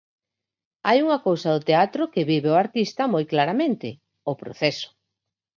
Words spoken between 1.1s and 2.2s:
cousa do teatro